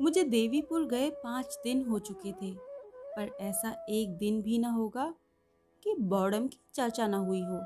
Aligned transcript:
मुझे 0.00 0.22
देवीपुर 0.24 0.84
गए 0.86 1.08
पाँच 1.12 1.58
दिन 1.64 1.84
हो 1.84 1.98
चुके 1.98 2.32
थे, 2.32 2.52
पर 3.16 3.30
ऐसा 3.40 3.74
एक 3.88 4.16
दिन 4.18 4.40
भी 4.42 4.58
ना 4.58 4.70
होगा 4.70 5.14
कि 5.82 5.94
बॉडम 6.00 6.46
की 6.46 6.60
चर्चा 6.74 7.06
ना 7.06 7.16
हुई 7.16 7.40
हो। 7.40 7.60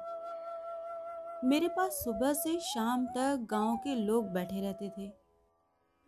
मेरे 1.44 1.68
पास 1.68 1.92
सुबह 1.94 2.32
से 2.32 2.58
शाम 2.60 3.06
तक 3.06 3.46
गाँव 3.50 3.76
के 3.76 3.94
लोग 3.94 4.32
बैठे 4.32 4.60
रहते 4.60 4.88
थे। 4.98 5.10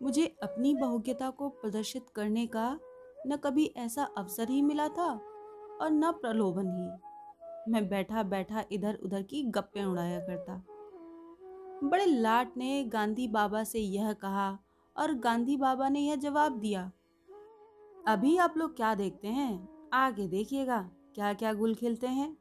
मुझे 0.01 0.27
अपनी 0.43 0.75
बहुज्ञता 0.75 1.31
को 1.31 1.49
प्रदर्शित 1.49 2.07
करने 2.15 2.47
का 2.47 2.79
न 3.27 3.37
कभी 3.37 3.73
ऐसा 3.77 4.05
अवसर 4.19 4.49
ही 4.49 4.63
मिला 4.63 4.89
था 4.89 5.11
और 5.81 5.91
न 5.93 6.11
प्रलोभन 6.13 6.71
ही। 6.71 7.73
मैं 7.73 7.89
बैठा 7.89 8.23
बैठा 8.23 8.65
इधर 8.73 8.99
उधर 9.05 9.23
की 9.23 9.43
गप्पे 9.43 9.85
उड़ाया 9.85 10.19
करता। 10.21 10.63
बड़े 11.85 12.07
लाट 12.07 12.57
ने 12.57 12.85
गांधी 12.85 13.29
बाबा 13.29 13.65
से 13.65 13.79
यह 13.79 14.13
कहा 14.13 14.59
और 14.97 15.13
गांधी 15.15 15.57
बाबा 15.57 15.89
ने 15.89 16.01
यह 16.01 16.17
जवाब 16.17 16.59
दिया। 16.61 16.91
अभी 18.05 18.37
आप 18.37 18.57
लोग 18.57 18.77
क्या 18.77 18.95
देखते 18.95 19.29
हैं? 19.29 19.69
आगे 19.93 20.27
देखिएगा 20.29 20.81
क्या 21.15 21.33
क्या 21.33 21.53
गुल 21.53 21.75
खिलते 21.75 22.07
हैं। 22.07 22.37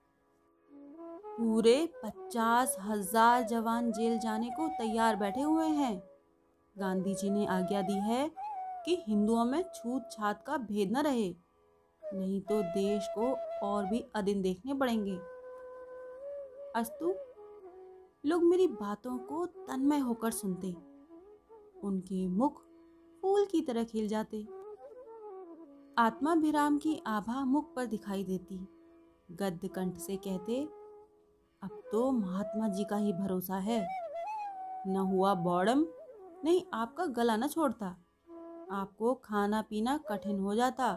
पूरे 1.28 1.76
पचास 2.04 2.76
हज़ार 2.80 3.44
जवान 3.44 3.92
जेल 3.92 4.18
जाने 4.20 4.50
को 4.50 4.68
तैयार 4.78 5.16
बैठे 5.16 5.42
हुए 5.42 5.68
हैं। 5.68 5.98
गांधी 6.76 7.14
जी 7.14 7.30
ने 7.30 7.45
आज्ञा 7.45 7.81
दी 7.81 8.00
है 8.02 8.30
कि 8.86 8.95
हिंदुओं 9.08 9.45
में 9.45 9.62
छूत 9.76 10.09
छात 10.12 10.44
का 10.48 10.58
भेद 10.59 10.92
न 10.92 11.02
रहे, 11.02 11.30
नहीं 12.04 12.40
तो 12.42 12.62
देश 12.64 13.08
को 13.17 13.34
और 13.64 13.86
भी 13.86 14.04
अदिन 14.16 14.42
देखने 14.42 14.73
पड़ेंगे। 14.73 15.16
अस्तु, 16.76 17.14
लोग 18.23 18.44
मेरी 18.44 18.67
बातों 18.70 19.17
को 19.20 19.45
तन्मय 19.45 20.00
होकर 20.00 20.31
सुनते। 20.31 20.76
उनके 21.84 22.28
मुख 22.28 22.62
फूल 23.22 23.46
की 23.46 23.62
तरह 23.62 23.84
खिल 23.84 24.08
जाते। 24.08 24.42
आत्माभिराम 25.98 26.78
की 26.78 27.02
आभा 27.08 27.45
मुख 27.45 27.73
पर 27.76 27.86
दिखाई 27.86 28.23
देती। 28.23 28.67
गद्य 29.31 29.67
कंठ 29.67 29.98
से 29.98 30.16
कहते, 30.17 30.61
अब 31.61 31.81
तो 31.92 32.11
महात्मा 32.11 32.67
जी 32.67 32.84
का 32.84 32.95
ही 32.95 33.14
भरोसा 33.14 33.58
है। 33.58 33.88
न 34.88 34.95
हुआ 34.95 35.34
बॉडम, 35.34 35.86
नहीं 36.44 36.61
आपका 36.73 37.06
गला 37.06 37.36
न 37.36 37.48
छोड़ता। 37.48 37.86
आपको 38.72 39.14
खाना 39.14 39.61
पीना 39.61 39.98
कठिन 39.98 40.39
हो 40.39 40.56
जाता। 40.56 40.94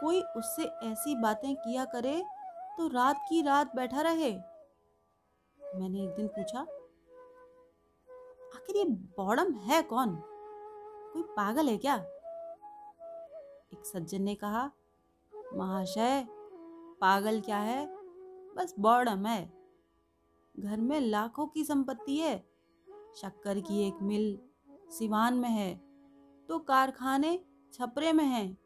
कोई 0.00 0.20
उससे 0.20 0.62
ऐसी 0.62 1.14
बातें 1.14 1.54
किया 1.56 1.84
करे 1.84 2.24
तो 2.78 2.88
रात 2.88 3.16
की 3.28 3.42
रात 3.42 3.76
बैठा 3.76 4.00
रहे। 4.00 4.32
मैंने 5.60 6.02
एक 6.04 6.10
दिन 6.10 6.26
पूछा 6.28 6.66
आखिर 8.56 8.76
ये 8.76 8.84
बॉडम 8.84 9.52
है 9.52 9.82
कौन? 9.82 10.16
कोई 11.12 11.22
पागल 11.22 11.68
है 11.68 11.76
क्या? 11.76 11.96
एक 13.72 13.82
सज्जन 13.84 14.22
ने 14.22 14.34
कहा, 14.34 14.70
महाशय, 15.54 16.26
पागल 17.00 17.40
क्या 17.40 17.58
है? 17.58 17.86
बस 18.54 18.74
बॉडम 18.78 19.26
है। 19.26 19.52
घर 20.58 20.80
में 20.80 21.00
लाखों 21.00 21.46
की 21.46 21.64
संपत्ति 21.64 22.16
है। 22.16 22.38
शक्कर 23.16 23.60
की 23.60 23.88
एक 23.88 23.94
मिल 24.02 24.38
सिवान 24.70 25.34
में 25.34 25.50
है। 25.50 25.80
तो 26.48 26.58
कारखाने 26.58 27.44
छपरे 27.72 28.12
में 28.12 28.24
हैं। 28.24 28.58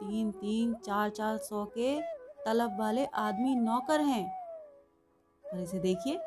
तीन 0.00 0.32
तीन, 0.32 0.74
चार 0.74 1.10
चार 1.10 1.36
सौ 1.36 1.64
के 1.64 2.00
तलब 2.44 2.78
वाले 2.78 3.06
आदमी 3.06 3.54
नौकर 3.54 4.00
हैं। 4.00 4.42
और 5.52 5.60
इसे 5.60 5.78
देखिए, 5.78 6.18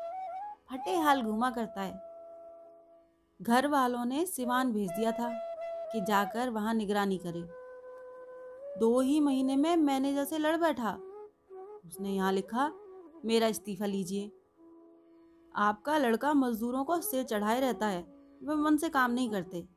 फटे 0.70 0.96
हाल 0.96 1.22
घुमा 1.22 1.50
करता 1.50 1.80
है। 1.80 2.05
घर 3.42 3.66
वालों 3.66 4.04
ने 4.04 4.26
सिवान 4.26 4.72
भेज 4.72 4.90
दिया 4.90 5.12
था 5.12 5.28
कि 5.92 6.00
जाकर 6.00 6.50
वहाँ 6.50 6.74
निगरानी 6.74 7.18
करे। 7.18 7.42
दो 8.80 9.00
ही 9.00 9.20
महीने 9.20 9.56
में 9.56 9.76
मैनेजर 9.76 10.24
से 10.24 10.38
लड़ 10.38 10.56
बैठा। 10.56 10.98
उसने 11.86 12.10
यहाँ 12.10 12.32
लिखा, 12.32 12.72
मेरा 13.24 13.46
इस्तीफा 13.46 13.86
लीजिए। 13.86 14.32
आपका 15.56 15.98
लड़का 15.98 16.34
मजदूरों 16.34 16.84
को 16.84 17.00
सिर 17.00 17.24
चढ़ाए 17.24 17.60
रहता 17.60 17.86
है, 17.86 18.02
वे 18.42 18.54
मन 18.54 18.76
से 18.76 18.88
काम 18.88 19.10
नहीं 19.10 19.30
करते। 19.30 19.68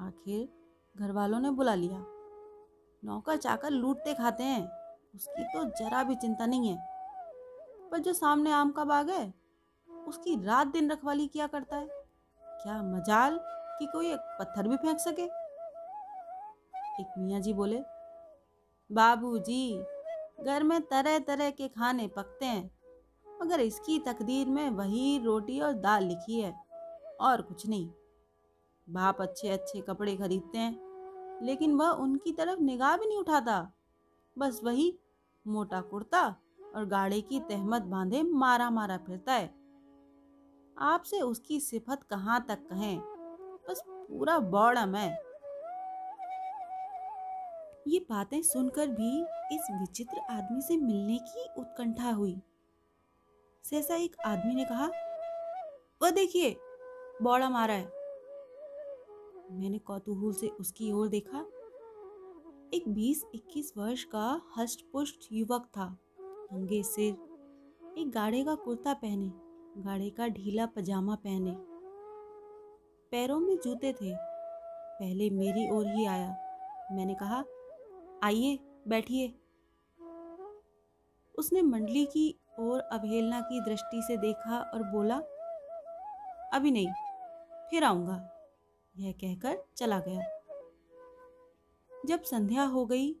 आखिर 0.00 0.48
घर 0.96 1.12
वालों 1.12 1.40
ने 1.40 1.50
बुला 1.50 1.74
लिया। 1.74 2.04
नौकर 3.04 3.36
चाकर 3.36 3.70
लूटते 3.70 4.14
खाते 4.14 4.44
हैं, 4.44 4.68
उसकी 5.14 5.44
तो 5.44 5.64
जरा 5.64 6.02
भी 6.02 6.14
चिंता 6.14 6.46
नहीं 6.46 6.68
है। 6.68 6.88
पर 7.90 7.98
जो 7.98 8.12
सामने 8.12 8.50
आम 8.50 8.70
का 8.70 8.84
बाग 8.84 9.10
है, 9.10 9.34
उसकी 10.08 10.44
रात 10.44 10.66
दिन 10.66 10.90
रखवाली 10.90 11.26
किया 11.26 11.46
करता 11.46 11.76
है। 11.76 11.95
क्या 12.62 12.82
मजाल 12.84 13.38
कि 13.78 13.86
कोई 13.86 14.12
एक 14.12 14.36
पत्थर 14.40 14.68
भी 14.68 14.76
फेंक 14.76 14.98
सके? 14.98 15.24
एक 17.00 17.14
मियाँ 17.18 17.40
जी 17.40 17.52
बोले 17.52 17.82
बाबूजी 18.90 19.84
घर 20.44 20.62
में 20.62 20.80
तरह 20.82 21.18
तरह 21.18 21.50
के 21.50 21.68
खाने 21.68 22.06
पकते 22.08 22.46
हैं, 22.46 22.70
मगर 23.26 23.60
इसकी 23.60 23.98
तकदीर 23.98 24.48
में 24.48 24.68
वही 24.70 25.18
रोटी 25.24 25.60
और 25.60 25.72
दाल 25.72 26.04
लिखी 26.04 26.40
है, 26.40 26.54
और 27.20 27.42
कुछ 27.42 27.66
नहीं। 27.68 27.88
बाप 28.88 29.20
अच्छे 29.20 29.48
अच्छे 29.48 29.80
कपड़े 29.80 30.16
खरीदते 30.16 30.58
हैं, 30.58 31.40
लेकिन 31.42 31.74
वह 31.74 31.88
उनकी 31.88 32.32
तरफ़ 32.32 32.60
निगाह 32.60 32.96
भी 32.96 33.06
नहीं 33.06 33.18
उठाता। 33.18 33.60
बस 34.36 34.60
वही 34.64 34.92
मोटा 35.46 35.80
कुर्ता 35.80 36.22
और 36.76 36.84
गाड़े 36.86 37.20
की 37.20 37.40
तहमत 37.40 37.82
बांधे 37.82 38.22
मारा 38.22 38.70
मारा 38.70 38.96
फिरता 38.96 39.32
है। 39.32 39.54
आपसे 40.78 41.20
उसकी 41.20 41.60
सिफत 41.60 42.02
कहाँ 42.02 42.44
तक 42.48 42.58
कहें? 42.70 43.00
बस 43.68 43.82
पूरा 43.88 44.38
बौड़म 44.38 44.94
है। 44.94 45.22
ये 47.86 47.98
बातें 48.10 48.42
सुनकर 48.42 48.88
भी 48.88 49.22
इस 49.56 49.66
विचित्र 49.70 50.18
आदमी 50.18 50.62
से 50.62 50.76
मिलने 50.76 51.18
की 51.18 51.60
उत्कंठा 51.60 52.10
हुई। 52.10 52.42
सहसा 53.64 53.94
एक 53.94 54.16
आदमी 54.26 54.54
ने 54.54 54.64
कहा, 54.64 54.90
वह 56.02 56.10
देखिए 56.10 56.56
बौड़ा 57.22 57.50
मारा 57.50 57.74
है। 57.74 57.86
मैंने 59.50 59.78
कौतूहल 59.78 60.32
से 60.32 60.48
उसकी 60.48 60.92
ओर 60.92 61.08
देखा। 61.08 61.40
एक 62.74 62.84
बीस 62.88 63.24
इक्कीस 63.34 63.72
वर्ष 63.76 64.04
का 64.04 64.42
हष्ट 64.58 64.80
पुष्ट 64.92 65.28
युवक 65.32 65.66
था। 65.66 65.98
नंगे 66.20 66.82
सिर, 66.82 67.14
एक 67.98 68.10
गाड़े 68.10 68.44
का 68.44 68.54
कुर्ता 68.54 68.94
पहने। 68.94 69.45
गाड़े 69.78 70.10
का 70.10 70.28
ढीला 70.28 70.66
पजामा 70.66 71.14
पहने। 71.14 71.56
पैरों 73.10 73.40
में 73.40 73.56
जूते 73.56 73.92
थे। 73.92 74.16
पहले 75.00 75.30
मेरी 75.30 75.70
ओर 75.70 75.86
ही 75.86 76.06
आया। 76.06 76.28
मैंने 76.92 77.14
कहा, 77.14 77.44
आइए, 78.22 78.58
बैठिए। 78.88 79.38
उसने 81.38 81.62
मंडली 81.62 82.06
की 82.06 82.40
ओर 82.58 82.80
अवहेलना 82.80 83.40
की 83.40 83.60
दृष्टि 83.60 84.02
से 84.02 84.16
देखा 84.16 84.60
और 84.74 84.82
बोला, 84.82 85.16
अभी 86.52 86.70
नहीं, 86.70 86.88
फिर 87.70 87.84
आऊँगा। 87.84 88.30
यह 88.96 89.12
कहकर 89.12 89.64
चला 89.76 90.00
गया। 90.00 90.22
जब 92.06 92.22
संध्या 92.22 92.64
हो 92.64 92.86
गई 92.86 93.12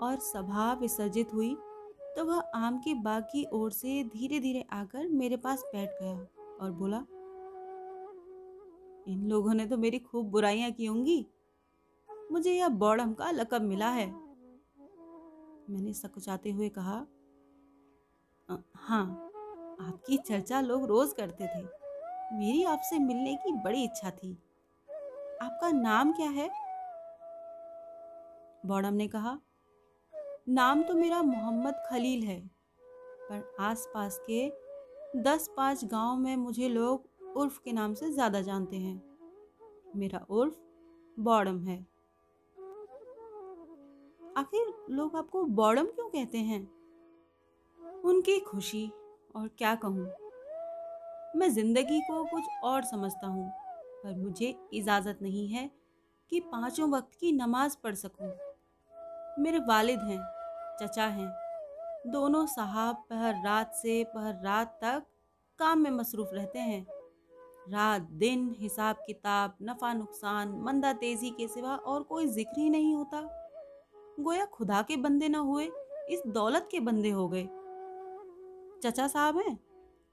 और 0.00 0.18
सभा 0.18 0.72
विसर्जित 0.72 1.34
हुई 1.34 1.56
तो 2.16 2.24
वह 2.24 2.38
आम 2.54 2.78
के 2.78 2.94
बाग 2.94 3.22
की 3.22 3.44
ओर 3.52 3.72
से 3.72 4.02
धीरे 4.04 4.40
धीरे 4.40 4.64
आकर 4.72 5.08
मेरे 5.08 5.36
पास 5.36 5.62
बैठ 5.72 5.90
गया 6.02 6.14
और 6.60 6.70
बोला, 6.72 6.98
इन 9.08 9.26
लोगों 9.28 9.54
ने 9.54 9.66
तो 9.66 9.76
मेरी 9.76 9.98
खूब 9.98 10.30
बुराइयाँ 10.30 10.70
की 10.70 10.86
होंगी। 10.86 11.26
मुझे 12.32 12.52
यह 12.52 12.68
बौड़म 12.68 13.12
का 13.14 13.30
लकब 13.30 13.62
मिला 13.62 13.88
है। 13.88 14.06
मैंने 15.70 15.92
सकुचाते 15.92 16.50
हुए 16.50 16.68
कहा 16.68 17.06
हाँ 18.76 19.04
आपकी 19.80 20.16
चर्चा 20.18 20.60
लोग 20.60 20.84
रोज 20.84 21.12
करते 21.12 21.46
थे। 21.46 21.62
मेरी 22.38 22.62
आपसे 22.64 22.98
मिलने 22.98 23.34
की 23.36 23.52
बड़ी 23.64 23.82
इच्छा 23.84 24.10
थी। 24.10 24.32
आपका 25.42 25.70
नाम 25.70 26.12
क्या 26.12 26.28
है? 26.30 26.48
बौड़म 28.66 28.94
ने 28.94 29.08
कहा 29.08 29.38
नाम 30.46 30.82
तो 30.82 30.94
मेरा 30.94 31.20
मोहम्मद 31.22 31.74
खलील 31.86 32.22
है, 32.22 32.38
पर 33.20 33.54
आसपास 33.60 34.18
के 34.26 34.48
दस 35.22 35.48
पाँच 35.56 35.84
गाँव 35.84 36.16
में 36.16 36.36
मुझे 36.36 36.68
लोग 36.68 37.36
उर्फ़ 37.36 37.58
के 37.64 37.72
नाम 37.72 37.94
से 37.94 38.10
ज़्यादा 38.12 38.40
जानते 38.40 38.76
हैं। 38.76 39.02
मेरा 39.96 40.18
उर्फ़ 40.30 40.54
बॉडम 41.16 41.58
है। 41.60 41.76
आखिर 44.36 44.72
लोग 44.90 45.16
आपको 45.16 45.44
बॉडम 45.54 45.86
क्यों 45.86 46.08
कहते 46.08 46.38
हैं? 46.40 46.60
उनकी 48.04 48.38
खुशी 48.40 48.86
और 49.36 49.48
क्या 49.58 49.74
कहूँ? 49.74 50.06
मैं 51.36 51.50
ज़िंदगी 51.50 52.00
को 52.00 52.24
कुछ 52.24 52.44
और 52.64 52.84
समझता 52.84 53.26
हूँ, 53.26 53.48
पर 54.04 54.16
मुझे 54.16 54.54
इजाज़त 54.74 55.18
नहीं 55.22 55.48
है 55.48 55.70
कि 56.32 56.40
पाँचों 56.42 56.90
वक्त 56.90 57.18
की 57.20 57.32
नमाज़ 57.32 57.76
पढ़ 57.84 57.94
सकूँ। 57.94 58.32
मेरे 59.38 59.58
वालिद 59.58 60.00
हैं। 60.00 60.33
चचा 60.82 61.06
हैं। 61.06 61.28
दोनों 62.06 62.46
साहब 62.46 62.96
पहर 63.10 63.34
रात 63.44 63.74
से 63.74 64.04
पहर 64.04 64.42
रात 64.42 64.78
तक 64.82 65.06
काम 65.58 65.78
में 65.78 65.90
मसरूफ़ 65.90 66.34
रहते 66.34 66.58
हैं। 66.58 66.86
रात 67.68 68.02
दिन 68.02 68.56
हिसाब 68.58 68.96
किताब, 68.96 69.56
नफा 69.62 69.92
नुकसान, 69.92 70.60
मंदा 70.60 70.92
तेज़ी 70.92 71.30
के 71.30 71.48
सिवा 71.48 71.76
और 71.76 72.02
कोई 72.02 72.26
ज़िक्र 72.26 72.60
ही 72.60 72.70
नहीं 72.70 72.94
होता। 72.94 73.20
गोया 74.20 74.44
खुदा 74.44 74.82
के 74.82 74.96
बंदे 74.96 75.28
न 75.28 75.34
हुए, 75.34 75.70
इस 76.10 76.22
दौलत 76.26 76.68
के 76.70 76.80
बंदे 76.80 77.10
हो 77.10 77.28
गए। 77.28 77.48
चचा 78.84 79.08
साहब 79.08 79.38
हैं? 79.38 79.58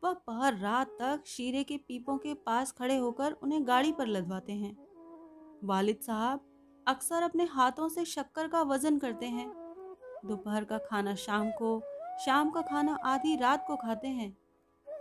वह 0.04 0.13
पहर 0.13 0.58
रात 0.58 0.88
तक 0.88 1.24
शीरे 1.25 1.63
के 1.63 1.78
पीपों 1.78 2.18
के 2.18 2.34
पास 2.34 2.72
खड़े 2.72 2.98
होकर 2.98 3.31
उन्हें 3.31 3.68
गाड़ी 3.68 3.92
पर 3.92 4.08
लदवाते 4.08 4.54
हैं। 4.54 4.78
वालिद 5.63 5.98
साहब 5.98 6.40
अक्सर 6.88 7.24
अपने 7.24 7.44
हाथों 7.44 7.90
से 7.90 8.06
शक्कर 8.06 8.48
का 8.48 8.62
वज़न 8.62 8.98
करते 8.98 9.25
हैं। 9.25 9.61
दोपहर 10.25 10.63
का 10.63 10.77
खाना 10.77 11.15
शाम 11.15 11.50
को, 11.51 11.81
शाम 12.25 12.50
का 12.50 12.62
खाना 12.62 12.97
आधी 13.06 13.35
रात 13.35 13.68
को 13.68 13.75
खाते 13.75 14.07
हैं। 14.07 14.38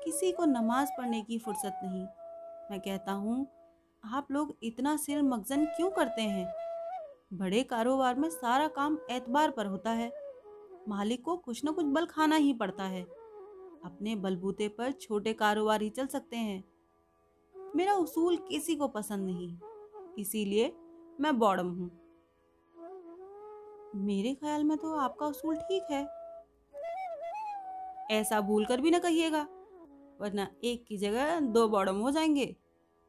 किसी 0.05 0.33
को 0.33 0.45
नमाज़ 0.45 0.89
पढ़ने 0.99 1.23
की 1.23 1.39
फुर्सत 1.39 1.81
नहीं। 1.85 2.07
मैं 2.71 2.81
कहता 2.81 3.13
हूँ, 3.13 3.47
आप 4.05 4.27
लोग 4.31 4.57
इतना 4.63 4.97
सिर 4.97 5.23
मगजन 5.23 5.65
क्यों 5.65 5.91
करते 5.91 6.23
हैं? 6.23 6.53
बड़े 7.33 7.63
कारोबार 7.63 8.15
में 8.15 8.31
सारा 8.31 8.69
काम 8.69 8.99
एतबार 9.11 9.51
पर 9.51 9.67
होता 9.67 9.91
है। 9.91 10.13
मालिक 10.89 11.25
को 11.25 11.37
कुछ 11.37 11.63
न 11.65 11.73
कुछ 11.73 11.85
बल 11.85 12.07
खाना 12.07 12.37
ही 12.37 12.53
पड़ता 12.53 12.85
है। 12.85 13.03
अपने 13.85 14.17
बलबूते 14.17 14.69
पर 14.69 14.93
छोटे 14.93 15.33
कारोबार 15.33 15.83
ही 15.83 15.91
चल 15.91 16.07
सकते 16.07 16.37
हैं। 16.37 16.65
मेरा 17.77 17.95
उसूल 17.95 18.37
किसी 18.37 18.77
को 18.77 18.89
पसंद 18.89 19.27
नहीं। 19.27 19.59
इसीलिए 20.19 20.77
मैं 21.21 21.39
बॉडम 21.39 21.69
हूँ। 21.69 22.00
मेरे 23.97 24.35
ख्याल 24.35 24.65
में 24.65 24.77
तो 24.79 24.95
आपका 24.95 25.27
उसूल 25.27 25.57
ठीक 25.57 25.91
है। 25.91 26.03
ऐसा 28.11 28.41
भूल 28.41 28.65
कर 28.65 28.81
भी 28.81 28.91
ना 28.91 28.99
कहिएगा, 28.99 29.47
वरना 30.21 30.47
एक 30.65 30.85
की 30.89 30.97
जगह 30.97 31.41
दो 31.41 31.69
बॉडम 31.69 31.97
हो 31.97 32.11
जाएँगे। 32.11 32.57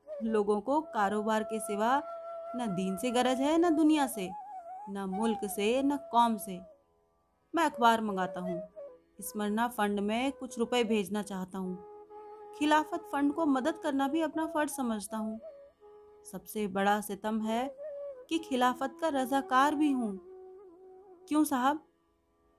लोगों 0.08 0.60
को 0.62 0.82
कारोबार 0.82 1.44
के 1.44 1.60
सिवा 1.60 2.02
न 2.56 2.68
दीन 2.68 2.98
से 2.98 3.12
गरज 3.12 3.42
है, 3.42 3.58
न 3.58 3.76
दुनिया 3.76 4.08
से, 4.08 4.30
न 4.90 5.06
मुल्क 5.10 5.46
से, 5.46 5.82
न 5.84 5.98
कौम 6.12 6.38
से। 6.38 6.60
मैं 7.54 7.64
अखबार 7.64 8.02
मंगाता 8.02 8.40
हूँ, 8.40 8.62
स्मरणा 9.22 9.68
फंड 9.68 10.00
में 10.00 10.32
कुछ 10.32 10.60
रुपए 10.60 10.84
भेजना 10.84 11.22
चाहता 11.22 11.58
हूँ। 11.58 11.78
खिलाफत 12.60 13.10
फंड 13.12 13.34
को 13.34 13.46
मदद 13.46 13.78
करना 13.78 14.08
भी 14.08 14.22
अपना 14.22 14.46
फ़र्ज़ 14.46 14.72
समझता 14.72 15.18
हूँ। 15.18 15.40
सबसे 16.32 16.68
बड़ा 16.68 17.00
सितम 17.02 17.42
है 17.42 17.68
कि 18.30 18.38
खिलाफत 18.38 18.98
का 19.02 19.08
रजाकार 19.08 19.76
भी 19.76 19.92
हूँ। 19.92 20.31
क्यों 21.28 21.44
साहब? 21.44 21.84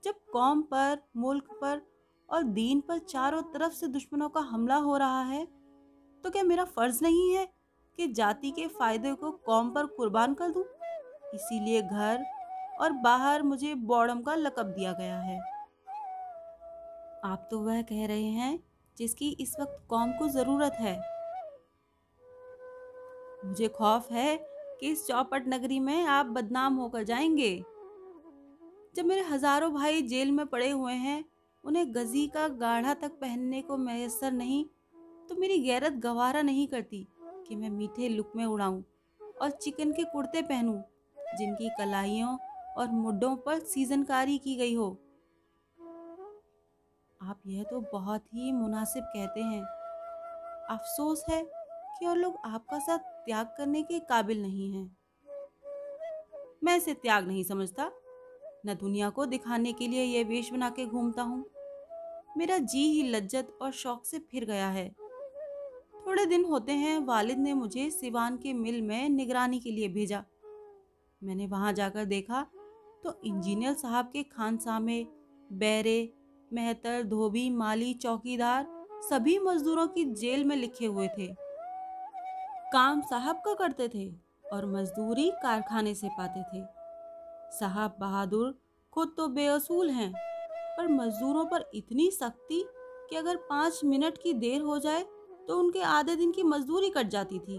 जब 0.03 0.15
कौम 0.33 0.63
पर, 0.63 0.99
मुल्क 1.17 1.49
पर 1.61 1.81
और 2.29 2.43
दीन 2.43 2.81
पर 2.81 2.99
चारों 2.99 3.43
तरफ़ 3.43 3.73
से 3.73 3.89
दुश्मनों 3.89 4.29
का 4.29 4.41
हमला 4.41 4.77
हो 4.77 4.97
रहा 4.97 5.23
है 5.23 5.45
तो 6.25 6.31
क्या 6.31 6.43
मेरा 6.43 6.65
फ़र्ज़ 6.65 7.03
नहीं 7.03 7.35
है 7.35 7.45
कि 7.99 8.07
जाति 8.09 8.51
के 8.51 8.67
फ़ायदे 8.69 9.13
को 9.13 9.31
कौम 9.47 9.71
पर 9.71 9.87
कुर्बान 9.87 10.35
कर 10.35 10.51
दूँ? 10.51 10.65
इसीलिए 11.35 11.83
घर 11.83 12.25
और 12.81 12.93
बाहर 12.93 13.43
मुझे 13.43 13.75
बॉडम 13.75 14.21
का 14.23 14.35
लकब 14.35 14.67
दिया 14.67 14.93
गया 14.93 15.19
है। 15.19 15.39
आप 17.25 17.49
तो 17.51 17.59
वह 17.61 17.83
कह 17.83 18.07
रहे 18.07 18.31
हैं 18.31 18.63
जिसकी 18.97 19.31
इस 19.41 19.57
वक्त 19.61 19.85
कौम 19.89 20.13
को 20.13 20.29
ज़रूरत 20.29 20.73
है। 20.73 20.97
मुझे 23.45 23.69
खौफ 23.69 24.11
है 24.13 24.37
कि 24.81 24.91
इस 24.91 25.07
चौपट 25.07 25.49
नगरी 25.49 25.81
में 25.81 26.05
आप 26.05 26.27
बदनाम 26.27 26.75
होकर 26.75 27.05
जाएँगे। 27.05 27.65
जब 28.95 29.05
मेरे 29.05 29.21
हज़ारों 29.23 29.73
भाई 29.75 30.03
जेल 30.03 30.31
में 30.31 30.47
पड़े 30.47 30.69
हुए 30.71 30.93
हैं, 30.95 31.25
उन्हें 31.65 31.95
गजी 31.95 32.27
का 32.27 32.47
गाढ़ा 32.61 32.95
तक 32.95 33.13
पहनने 33.21 33.61
को 33.63 33.77
मैसर 33.77 34.33
नहीं 34.33 34.65
तो 35.29 35.35
मेरी 35.37 35.59
गैरत 35.59 35.93
गवारा 36.03 36.43
नहीं 36.43 36.67
करती 36.69 37.07
कि 37.49 37.57
मैं 37.57 37.71
मीठे 37.71 38.09
लुक 38.09 38.33
में 38.37 38.45
उड़ाऊं 38.45 38.83
और 39.43 39.51
चिकन 39.53 39.93
के 39.93 40.05
कुर्ते 40.05 40.43
पहनूं, 40.43 40.81
जिनकी 41.39 41.69
कलाइयों 41.79 42.37
और 42.77 42.91
मुड्डों 42.91 43.35
पर 43.37 43.59
सीजनकारी 43.65 44.39
की 44.39 44.57
गई 44.57 44.75
हो। 44.75 44.91
आप 47.21 47.41
यह 47.47 47.63
तो 47.63 47.81
बहुत 47.93 48.25
ही 48.35 48.53
मुनासिब 48.53 49.05
कहते 49.07 49.41
हैं। 49.43 49.63
अफसोस 50.71 51.25
है 51.31 51.43
कि 51.99 52.07
और 52.07 52.17
लोग 52.17 52.39
आपका 52.45 52.79
साथ 52.79 52.99
त्याग 53.27 53.55
करने 53.59 53.83
के 53.83 53.99
काबिल 54.09 54.43
नहीं 54.43 54.73
हैं। 54.73 54.97
मैं 56.65 56.77
इसे 56.77 56.95
त्याग 56.95 57.27
नहीं 57.27 57.45
समझता। 57.45 57.91
न 58.67 58.75
दुनिया 58.75 59.11
को 59.11 59.27
दिखाने 59.27 59.73
के 59.73 59.87
लिए 59.89 60.05
यह 60.05 60.25
वेश 60.25 60.53
बना 60.53 60.71
के 60.71 60.87
घूमता 60.87 61.23
हूँ। 61.23 61.45
मेरा 62.37 62.59
जी 62.59 62.83
ही 62.93 63.03
लज्जत 63.03 63.59
और 63.63 63.73
शौक 63.73 64.05
से 64.07 64.19
फिर 64.31 64.45
गया 64.45 64.69
है। 64.69 64.89
थोड़े 66.07 66.27
दिन 66.27 66.45
होते 66.45 66.73
हैं, 66.73 66.99
वालिद 66.99 67.39
ने 67.39 67.55
मुझे 67.55 67.91
सिवान 67.91 68.37
के 68.37 68.53
मिल 68.53 68.81
में 68.83 69.09
निगरानी 69.09 69.61
के 69.61 69.71
लिए 69.71 69.89
भेजा। 69.89 70.25
मैंने 71.23 71.47
वहाँ 71.47 71.73
जाकर 71.73 72.05
देखा 72.05 72.47
तो 73.05 73.21
इंजीनियर 73.25 73.75
साहब 73.75 74.11
के 74.13 74.23
खानसामे, 74.23 75.07
बैरे, 75.53 76.13
मेहतर, 76.53 77.03
धोबी, 77.03 77.49
माली, 77.51 77.93
चौकीदार 77.95 78.67
सभी 79.03 79.39
मजदूरों 79.39 79.87
की 79.87 80.05
जेल 80.05 80.45
में 80.45 80.57
लिखे 80.57 80.87
हुए 80.87 81.09
थे। 81.09 81.27
काम 82.73 83.01
साहब 83.01 83.37
का 83.37 83.55
करते 83.55 83.89
थे 83.89 84.07
और 84.53 84.67
मजदूरी 84.67 85.31
कारखाने 85.43 85.95
से 85.95 86.09
पाते 86.09 86.43
थे। 86.43 86.82
साहब 87.53 87.97
बहादुर 88.01 88.55
खुद 88.93 89.15
तो 89.17 89.27
बेअसूल 89.29 89.91
हैं, 89.91 90.13
पर 90.77 90.89
मजदूरों 90.89 91.45
पर 91.45 91.71
इतनी 91.75 92.11
सख्ती 92.11 92.65
कि 93.11 93.17
अगर 93.17 93.37
पाँच 93.37 93.81
मिनट 93.85 94.19
की 94.19 94.33
देर 94.33 94.61
हो 94.61 94.79
जाए 94.79 95.03
तो 95.49 95.59
उनके 95.59 95.81
आधे 95.83 96.17
दिन 96.17 96.33
की 96.33 96.43
मजदूरी 96.43 96.91
कट 96.91 97.07
जाती 97.07 97.39
थी। 97.39 97.59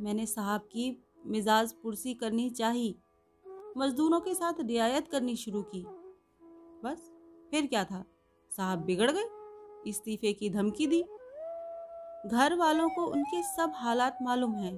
मैंने 0.00 0.26
साहब 0.26 0.60
की 0.60 1.04
मिजाज 1.26 1.72
पुरसी 1.72 2.14
करनी 2.14 2.50
चाहिए 2.50 2.94
मजदूरों 3.76 4.20
के 4.20 4.34
साथ 4.34 4.52
रियायत 4.60 5.08
करनी 5.08 5.36
शुरू 5.36 5.62
की। 5.62 5.84
बस, 6.84 7.10
फिर 7.50 7.66
क्या 7.66 7.84
था? 7.84 8.04
साहब 8.52 8.78
बिगड़ 8.78 9.10
गए, 9.10 9.24
इस्तीफे 9.90 10.32
की 10.32 10.50
धमकी 10.50 10.86
दी। 10.86 11.02
घर 12.26 12.54
वालों 12.54 12.88
को 12.88 13.06
उनके 13.06 13.42
सब 13.42 13.72
हालात 13.74 14.18
मालूम 14.22 14.54
हैं। 14.54 14.76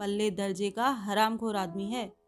पल्ले 0.00 0.30
दर्जे 0.30 0.70
का 0.70 0.82
हराम 0.82 1.04
हरामखोर 1.04 1.56
आदमी 1.56 1.86
है 1.86 2.19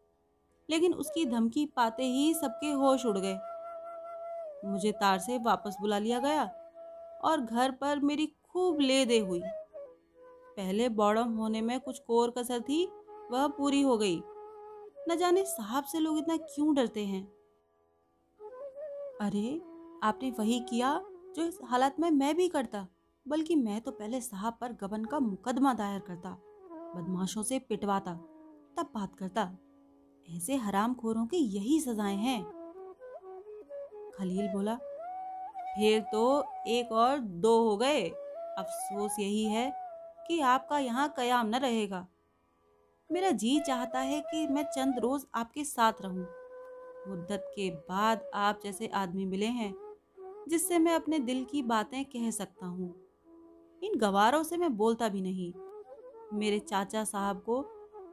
लेकिन 0.73 0.95
उसकी 0.95 1.27
धमकी 1.27 1.67
पाते 1.67 2.05
ही 2.05 2.35
सबके 2.35 2.71
होश 2.71 3.07
उड़ 3.07 3.19
गए। 3.19 3.39
मुझे 4.65 4.93
तार 4.93 5.19
से 5.19 5.39
वापस 5.39 5.77
बुला 5.81 5.99
लिया 5.99 6.19
गया 6.19 6.45
और 7.25 7.41
घर 7.41 7.71
पर 7.71 7.99
मेरी 7.99 8.27
खूब 8.27 8.81
ले 8.81 9.05
दे 9.05 9.19
हुई। 9.19 9.43
पहले 10.57 10.89
बॉडम 10.89 11.37
होने 11.37 11.61
में 11.61 11.81
कुछ 11.81 11.99
कोर 11.99 12.31
कसर 12.31 12.61
थी, 12.61 12.87
वह 13.31 13.49
पूरी 13.49 13.83
हो 13.83 13.99
गई। 13.99 14.23
न 15.09 15.17
जाने 15.19 15.45
साहब 15.45 15.85
से 15.85 15.99
लोग 15.99 16.19
इतना 16.19 16.37
क्यों 16.37 16.75
डरते 16.75 17.07
हैं? 17.07 17.26
अरे, 19.21 19.62
आपने 20.02 20.31
वही 20.31 20.61
किया 20.61 21.05
जो 21.37 21.43
इस 21.43 21.59
हालत 21.64 21.97
में 22.00 22.11
मैं 22.11 22.37
भी 22.37 22.49
करता, 22.49 22.88
बल्कि 23.29 23.57
मैं 23.57 23.81
तो 23.81 23.91
पहले 23.91 24.21
साहब 24.21 24.59
पर 24.61 24.73
गबन 24.73 25.05
का 25.05 25.19
मुकदमा 25.19 25.75
दायर 25.75 26.00
करता, 26.00 26.31
बदमाशों 26.97 27.43
से 27.43 27.59
पिटवाता, 27.59 28.14
तब 28.76 28.91
बात 28.95 29.17
करता। 29.17 29.57
ऐसे 30.29 30.57
हराम 30.57 30.95
खोरों 30.95 31.26
की 31.26 31.37
यही 31.37 31.81
सजाएँ 31.81 32.17
हैं। 32.17 32.43
खलील 34.14 34.49
बोला, 34.49 34.75
फिर 35.75 36.00
तो 36.00 36.45
एक 36.67 36.93
और 36.93 37.19
दो 37.19 37.59
हो 37.64 37.76
गए। 37.76 38.02
अफसोस 38.59 39.17
यही 39.19 39.45
है 39.45 39.73
कि 40.29 40.41
आपका 40.41 40.79
यहाँ 40.79 41.12
कयाम 41.17 41.47
न 41.47 41.55
रहेगा। 41.55 42.07
मेरा 43.11 43.31
जी 43.31 43.61
चाहता 43.61 44.00
है 44.00 44.21
कि 44.21 44.47
मैं 44.47 44.62
चंद 44.64 44.99
रोज 44.99 45.26
आपके 45.35 45.64
साथ 45.64 45.93
रहूँ। 46.02 46.26
मुद्दत 47.09 47.52
के 47.57 47.71
बाद 47.71 48.31
आप 48.35 48.61
जैसे 48.64 48.87
आदमी 48.87 49.26
मिले 49.26 49.47
हैं, 49.47 49.75
जिससे 50.49 50.79
मैं 50.79 50.95
अपने 50.95 51.19
दिल 51.19 51.45
की 51.45 51.62
बातें 51.62 52.05
कह 52.05 52.31
सकता 52.31 52.67
हूँ। 52.67 52.95
इन 53.83 53.99
गवारों 53.99 54.43
से 54.43 54.57
मैं 54.57 54.76
बोलता 54.76 55.09
भी 55.09 55.21
नहीं। 55.21 55.52
मेरे 56.38 56.59
चाचा 56.59 57.05
साहब 57.05 57.37
को 57.37 57.61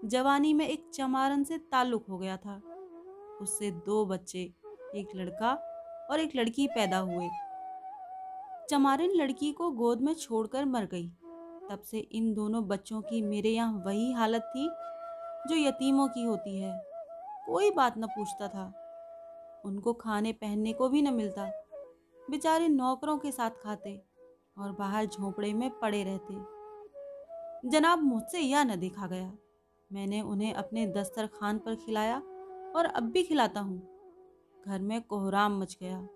जवानी 0.06 0.54
में 0.54 0.68
एक 0.68 0.90
चमारन 0.94 1.44
से 1.44 1.58
ताल्लुक 1.58 2.06
हो 2.10 2.18
गया 2.18 2.38
था। 2.38 2.62
उससे 3.42 3.72
दो 3.72 4.06
बच्चे, 4.06 4.40
एक 4.96 5.08
लड़का 5.16 5.54
और 6.12 6.20
एक 6.20 6.32
लड़की 6.36 6.68
पैदा 6.68 6.98
हुए। 6.98 7.30
चमारिन 8.70 9.12
लड़की 9.12 9.54
को 9.54 9.72
गोद 9.72 10.02
में 10.02 10.14
छोड़कर 10.14 10.66
मर 10.66 10.86
गई। 10.86 11.08
तब 11.70 11.82
से 11.86 12.00
इन 12.00 12.34
दोनों 12.34 12.68
बच्चों 12.68 13.02
की 13.02 13.22
मेरे 13.22 13.50
यहाँ 13.50 13.84
वही 13.86 14.12
हालत 14.12 14.42
थी, 14.42 14.68
जो 15.50 15.56
यतीमों 15.56 16.08
की 16.08 16.24
होती 16.24 16.60
है। 16.60 16.84
कोई 17.46 17.72
बात 17.72 17.98
न 17.98 18.08
पूछता 18.08 18.48
था। 18.48 18.74
उनको 19.66 19.94
खाने 19.94 20.34
पहनने 20.34 20.74
को 20.74 20.90
भी 20.90 21.02
न 21.02 21.14
मिलता। 21.14 21.46
बेचारे 22.30 22.68
नौकरों 22.68 23.18
के 23.18 23.32
साथ 23.32 23.50
खाते 23.50 24.02
और 24.58 24.72
बाहर 24.72 25.06
झोपड़े 25.06 25.54
में 25.54 25.70
पड़े 25.70 26.04
रहते। 26.04 26.60
जनाब 27.70 28.00
मुझसे 28.00 28.40
यह 28.40 28.64
न 28.64 28.76
देखा 28.76 29.08
गया। 29.08 29.34
मैंने 29.92 30.22
उन्हें 30.22 30.54
अपने 30.54 30.86
दस्तरखान 30.88 31.58
पर 31.58 31.76
खिलाया 31.76 32.18
और 32.76 32.86
अब 32.86 33.04
भी 33.04 33.24
खिलाता 33.24 33.60
हूँ। 33.60 33.82
घर 34.66 34.80
में 34.80 35.02
कोहराम 35.02 35.60
मच 35.62 35.78
गया, 35.82 36.08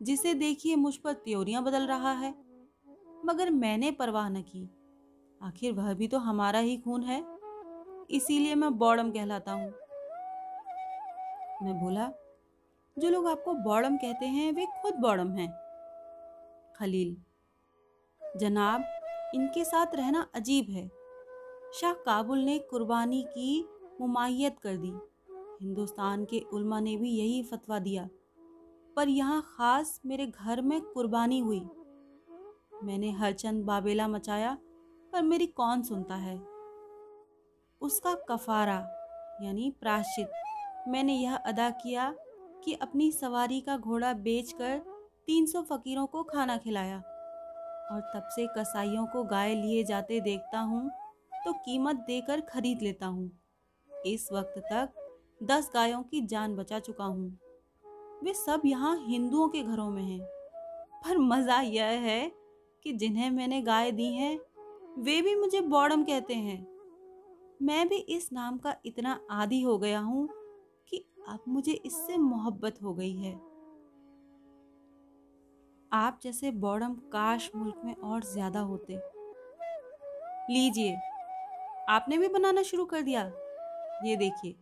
जिसे 0.00 0.34
देखिए 0.34 0.76
मुझ 0.76 0.94
पर 0.96 1.12
त्योरियाँ 1.14 1.62
बदल 1.64 1.86
रहा 1.86 2.12
है। 2.12 2.34
मगर 3.24 3.50
मैंने 3.50 3.90
परवाह 3.90 4.28
न 4.28 4.42
की। 4.42 4.68
आखिर 5.40 5.72
वह 5.72 5.92
भी 5.94 6.08
तो 6.08 6.18
हमारा 6.18 6.58
ही 6.58 6.76
खून 6.76 7.02
है, 7.02 7.24
इसीलिए 8.10 8.54
मैं 8.54 8.76
बॉडम 8.78 9.10
कहलाता 9.10 9.52
हूँ। 9.52 9.70
मैं 11.62 11.78
बोला, 11.80 12.10
जो 12.96 13.10
लोग 13.10 13.26
आपको 13.26 13.54
बॉडम 13.54 13.96
कहते 13.96 14.26
हैं, 14.26 14.52
वे 14.52 14.66
खुद 14.82 14.94
बॉडम 14.94 15.32
हैं। 15.32 15.50
खलील, 16.76 17.16
जनाब, 18.22 18.84
इनके 19.34 19.64
साथ 19.64 19.94
रहना 19.94 20.26
अजीब 20.34 20.70
है। 20.70 20.90
शाह 21.74 21.92
काबुल 21.92 22.38
ने 22.38 22.58
कुर्बानी 22.58 23.22
की 23.22 23.68
मुमायत 24.00 24.58
कर 24.58 24.76
दी। 24.76 24.92
हिंदुस्तान 25.62 26.24
के 26.24 26.40
उल्मा 26.52 26.80
ने 26.80 26.96
भी 26.96 27.10
यही 27.10 27.42
फतवा 27.42 27.78
दिया। 27.78 28.08
पर 28.96 29.08
यहाँ 29.08 29.42
ख़ास 29.42 30.00
मेरे 30.06 30.26
घर 30.26 30.60
में 30.60 30.80
कुर्बानी 30.80 31.38
हुई। 31.38 31.60
मैंने 32.84 33.10
हरचंद 33.10 33.64
बाबेला 33.64 34.08
मचाया, 34.08 34.58
पर 35.12 35.22
मेरी 35.22 35.46
कौन 35.46 35.82
सुनता 35.82 36.14
है? 36.14 36.36
उसका 37.80 38.14
कफारा, 38.14 38.78
यानी 39.42 39.70
प्राश्चित 39.80 40.30
मैंने 40.88 41.14
यह 41.14 41.36
अदा 41.36 41.70
किया 41.70 42.14
कि 42.64 42.74
अपनी 42.74 43.12
सवारी 43.12 43.60
का 43.60 43.76
घोड़ा 43.76 44.12
बेचकर 44.12 44.78
तीन 45.26 45.46
सौ 45.46 45.62
फकीरों 45.62 46.06
को 46.06 46.22
खाना 46.22 46.56
खिलाया। 46.56 46.96
और 47.92 48.00
तब 48.00 48.28
से 48.30 48.46
कसाईयों 48.46 49.06
को 49.06 49.24
गाय 49.24 49.54
लिए 49.54 49.84
जाते 49.84 50.20
देखता 50.20 50.60
हूँ 50.60 50.90
तो 51.44 51.52
कीमत 51.52 51.96
देकर 51.96 52.40
खरीद 52.40 52.82
लेता 52.82 53.06
हूँ। 53.06 53.30
इस 54.06 54.28
वक्त 54.32 54.58
तक 54.58 54.92
दस 55.42 55.70
गायों 55.74 56.02
की 56.02 56.20
जान 56.26 56.56
बचा 56.56 56.78
चुका 56.78 57.04
हूँ। 57.04 57.38
वे 58.24 58.34
सब 58.34 58.62
यहाँ 58.64 58.96
हिंदुओं 59.06 59.48
के 59.48 59.62
घरों 59.62 59.90
में 59.90 60.02
हैं। 60.02 60.20
पर 61.04 61.18
मज़ा 61.18 61.60
यह 61.60 61.84
है 61.84 62.32
कि 62.84 62.92
जिन्हें 62.92 63.30
मैंने 63.30 63.62
गाय 63.62 63.92
दी 63.92 64.12
हैं, 64.14 64.38
वे 64.98 65.20
भी 65.22 65.34
मुझे 65.34 65.60
बॉडम 65.60 66.04
कहते 66.04 66.34
हैं। 66.34 66.66
मैं 67.62 67.88
भी 67.88 67.96
इस 67.96 68.28
नाम 68.32 68.58
का 68.58 68.74
इतना 68.86 69.20
आदि 69.30 69.60
हो 69.62 69.78
गया 69.78 70.00
हूँ 70.00 70.28
कि 70.88 71.04
अब 71.28 71.44
मुझे 71.48 71.72
इससे 71.72 72.16
मोहब्बत 72.16 72.82
हो 72.82 72.94
गई 72.94 73.16
है। 73.16 73.32
आप 75.92 76.20
जैसे 76.22 76.50
बॉडम 76.50 76.94
काश 77.12 77.50
मुल्क 77.56 77.80
में 77.84 77.94
और 77.94 78.22
ज़्यादा 78.24 78.60
होते। 78.60 79.00
लीजिए। 80.50 80.96
आपने 81.88 82.18
भी 82.18 82.28
बनाना 82.28 82.62
शुरू 82.62 82.84
कर 82.84 83.02
दिया? 83.02 83.22
ये 84.04 84.16
देखिए, 84.16 84.54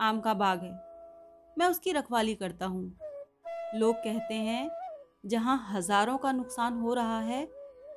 आम 0.00 0.20
का 0.20 0.34
बाग 0.34 0.62
है। 0.62 0.72
मैं 1.56 1.66
उसकी 1.66 1.92
रखवाली 1.92 2.34
करता 2.34 2.66
हूँ। 2.66 2.84
लोग 3.74 3.96
कहते 3.96 4.34
हैं, 4.34 4.70
जहाँ 5.26 5.56
हज़ारों 5.70 6.18
का 6.18 6.32
नुकसान 6.32 6.78
हो 6.78 6.94
रहा 6.94 7.20
है, 7.20 7.48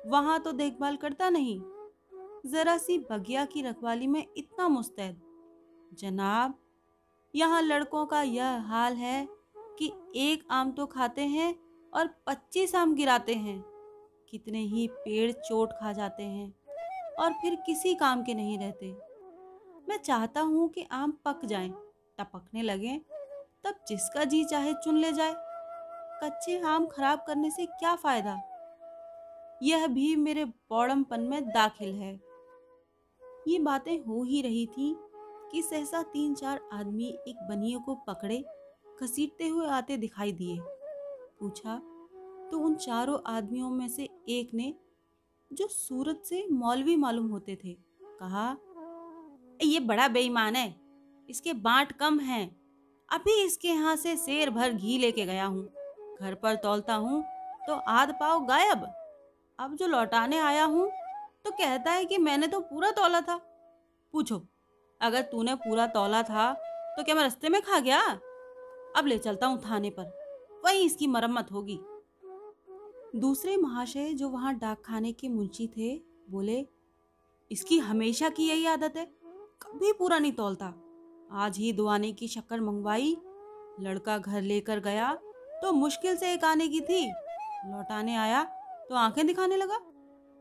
वहाँ 0.06 0.38
तो 0.40 0.52
देखभाल 0.52 0.96
करता 0.96 1.28
नहीं। 1.30 1.60
जरा 2.46 2.76
सी 2.78 2.98
बगिया 3.10 3.44
की 3.44 3.62
रखवाली 3.62 4.06
में 4.06 4.26
इतना 4.36 4.68
मुस्तैद। 4.68 5.20
जनाब, 5.94 6.58
यहाँ 7.34 7.62
लड़कों 7.62 8.06
का 8.06 8.22
यह 8.22 8.66
हाल 8.68 8.94
है 8.94 9.28
कि 9.78 9.92
एक 10.16 10.46
आम 10.50 10.72
तो 10.72 10.86
खाते 10.86 11.22
हैं 11.22 11.54
और 11.92 12.06
पच्चीस 12.26 12.74
आम 12.74 12.94
गिराते 12.94 13.34
हैं। 13.34 13.62
कितने 14.30 14.58
ही 14.58 14.86
पेड़ 14.88 15.30
चोट 15.32 15.72
खा 15.72 15.92
जाते 15.92 16.22
हैं। 16.22 16.63
और 17.18 17.32
फिर 17.32 17.54
किसी 17.54 17.94
काम 17.94 18.22
के 18.22 18.34
नहीं 18.34 18.58
रहते। 18.58 18.92
मैं 19.88 19.96
चाहता 19.96 20.40
हूँ 20.40 20.68
कि 20.68 20.86
आम 20.92 21.18
पक 21.24 21.44
जाएँ, 21.44 21.70
टपकने 22.18 22.62
लगे। 22.62 23.00
तब 23.64 23.84
जिसका 23.88 24.24
जी 24.24 24.44
चाहे 24.44 24.74
चुन 24.74 24.96
ले 24.96 25.12
जाए। 25.12 25.34
कच्चे 26.22 26.58
आम 26.60 26.86
खराब 26.86 27.24
करने 27.26 27.50
से 27.50 27.66
क्या 27.66 27.94
फ़ायदा? 27.96 28.40
यह 29.62 29.86
भी 29.86 30.16
मेरे 30.16 30.44
बौड़मपन 30.44 31.20
में 31.20 31.48
दाखिल 31.48 31.94
है। 31.94 32.20
ये 33.48 33.58
बातें 33.58 33.98
हो 33.98 34.22
ही 34.22 34.42
रही 34.42 34.66
थी 34.66 34.96
कि 35.52 35.62
सहसा 35.62 36.02
तीन 36.02 36.34
चार 36.34 36.60
आदमी 36.72 37.08
एक 37.28 37.46
बनिए 37.48 37.78
को 37.78 37.94
पकड़े 37.94 38.44
घसीटते 39.02 39.48
हुए 39.48 39.66
आते 39.66 39.96
दिखाई 39.96 40.32
दिए। 40.32 40.58
पूछा 41.40 41.76
तो 42.50 42.58
उन 42.58 42.74
चारों 42.74 43.18
आदमियों 43.26 43.70
में 43.70 43.88
से 43.88 44.08
एक 44.28 44.54
ने 44.54 44.74
जो 45.50 45.66
सूरत 45.68 46.22
से 46.24 46.46
मौलवी 46.52 46.96
मालूम 46.96 47.26
होते 47.28 47.54
थे। 47.56 47.72
कहा, 48.00 48.56
ये 49.60 49.80
बड़ा 49.82 50.08
बेईमान 50.08 50.56
है, 50.56 50.74
इसके 51.28 51.52
बांट 51.54 51.92
कम 51.92 52.18
हैं। 52.20 52.44
अभी 53.08 53.42
इसके 53.42 53.68
यहाँ 53.68 53.94
से 53.96 54.16
शेर 54.16 54.50
भर 54.50 54.72
घी 54.72 54.98
लेके 54.98 55.24
गया 55.26 55.44
हूँ। 55.46 55.64
घर 56.20 56.34
पर 56.34 56.54
तोलता 56.56 56.94
हूँ 56.96 57.22
तो 57.66 57.74
आध 57.90 58.12
पाव 58.12 58.44
गायब। 58.46 58.86
अब 59.58 59.74
जो 59.76 59.86
लौटाने 59.88 60.38
आया 60.40 60.64
हूँ 60.66 60.90
तो 61.44 61.50
कहता 61.52 61.90
है 61.90 62.04
कि 62.04 62.18
मैंने 62.18 62.46
तो 62.46 62.60
पूरा 62.62 62.90
तोला 62.92 63.20
था। 63.20 63.36
पूछो, 64.14 64.42
अगर 65.00 65.22
तूने 65.24 65.54
पूरा 65.56 65.86
तोला 65.88 66.22
था 66.24 66.52
तो 66.96 67.02
क्या 67.04 67.14
मैं 67.14 67.22
रास्ते 67.22 67.48
में 67.48 67.60
खा 67.62 67.78
गया? 67.80 68.00
अब 68.96 69.06
ले 69.06 69.18
चलता 69.18 69.46
हूँ 69.46 69.60
थाने 69.62 69.90
पर, 69.90 70.12
वही 70.64 70.84
इसकी 70.84 71.06
मरम्मत 71.08 71.52
होगी। 71.52 71.78
दूसरे 73.14 73.56
महाशय 73.56 74.12
जो 74.12 74.28
वहाँ 74.28 74.54
डाक 74.54 74.82
खाने 74.84 75.12
के 75.12 75.28
मुंशी 75.28 75.66
थे, 75.68 75.94
बोले, 76.30 76.66
इसकी 77.50 77.78
हमेशा 77.78 78.28
की 78.28 78.48
यही 78.48 78.64
आदत 78.66 78.96
है, 78.96 79.04
कभी 79.62 79.92
पूरा 79.92 80.18
नहीं 80.18 80.32
तोलता। 80.32 80.72
आज 81.32 81.58
ही 81.58 81.72
दुआने 81.72 82.12
की 82.12 82.28
शक्कर 82.28 82.60
मंगवाई, 82.60 83.16
लड़का 83.80 84.16
घर 84.18 84.42
लेकर 84.42 84.80
गया 84.80 85.12
तो 85.62 85.72
मुश्किल 85.72 86.16
से 86.16 86.32
एक 86.32 86.44
आने 86.44 86.68
की 86.68 86.80
थी। 86.80 87.04
लौटाने 87.66 88.16
आया 88.16 88.42
तो 88.88 88.94
आँखें 88.94 89.26
दिखाने 89.26 89.56
लगा। 89.56 89.78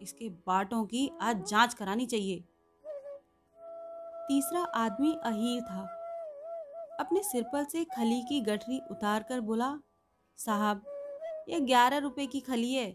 इसके 0.01 0.29
बाटों 0.47 0.83
की 0.85 1.09
आज 1.21 1.45
जाँच 1.47 1.73
करानी 1.73 2.05
चाहिए। 2.05 2.43
तीसरा 4.27 4.63
आदमी 4.75 5.13
अहीर 5.23 5.61
था। 5.61 5.81
अपने 6.99 7.23
सिर 7.23 7.43
पर 7.43 7.63
से 7.63 7.83
खली 7.87 8.21
की 8.21 8.41
गठरी 8.41 8.81
उतार 8.91 9.23
कर 9.23 9.39
बोला, 9.41 9.77
साहब 10.39 10.83
ये 11.47 11.59
ग्यारह 11.61 11.97
रुपए 11.97 12.25
की 12.25 12.39
खली 12.41 12.73
है। 12.73 12.91